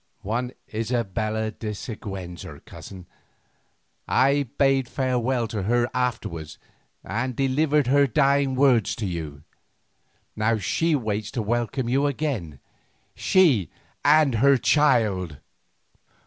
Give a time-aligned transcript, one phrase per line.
[0.23, 3.05] "One Isabella de Siguenza, cousin.
[4.07, 6.57] I bade farewell to her afterwards
[7.03, 9.43] and delivered her dying words to you.
[10.35, 12.57] Now she waits to welcome you again,
[13.13, 13.69] she
[14.03, 15.37] and her child."